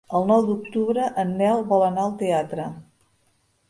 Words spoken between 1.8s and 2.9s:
anar al teatre.